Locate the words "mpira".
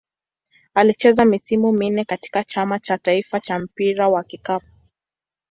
3.59-4.09